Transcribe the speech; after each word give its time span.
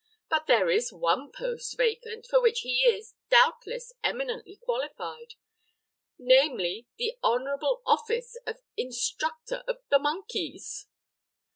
But 0.31 0.47
there 0.47 0.71
is 0.71 0.91
one 0.91 1.31
post 1.31 1.77
vacant, 1.77 2.25
for 2.25 2.41
which 2.41 2.61
he 2.61 2.79
is, 2.87 3.13
doubtless, 3.29 3.93
eminently 4.03 4.55
qualified, 4.55 5.35
namely, 6.17 6.87
the 6.97 7.19
honorable 7.21 7.83
office 7.85 8.35
of 8.47 8.57
Instructor 8.75 9.63
of 9.67 9.77
the 9.91 9.99
Monkeys." 9.99 10.87